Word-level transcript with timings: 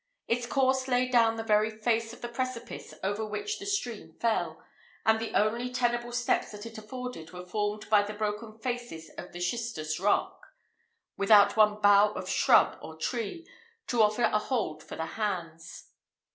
Its 0.27 0.47
course 0.47 0.87
lay 0.87 1.07
down 1.07 1.35
the 1.35 1.43
very 1.43 1.69
face 1.69 2.11
of 2.11 2.21
the 2.21 2.27
precipice 2.27 2.95
over 3.03 3.23
which 3.23 3.59
the 3.59 3.67
stream 3.67 4.13
fell, 4.19 4.59
and 5.05 5.19
the 5.19 5.31
only 5.35 5.69
tenable 5.71 6.11
steps 6.11 6.51
that 6.51 6.65
it 6.65 6.75
afforded 6.79 7.31
were 7.31 7.45
formed 7.45 7.87
by 7.87 8.01
the 8.01 8.15
broken 8.15 8.57
faces 8.57 9.11
of 9.19 9.31
the 9.31 9.39
schistus 9.39 9.99
rock, 9.99 10.47
without 11.17 11.55
one 11.55 11.79
bough 11.81 12.11
of 12.13 12.27
shrub 12.27 12.79
or 12.81 12.97
tree 12.97 13.47
to 13.85 14.01
offer 14.01 14.23
a 14.23 14.39
hold 14.39 14.81
for 14.81 14.95
the 14.95 15.05
hands. 15.05 15.91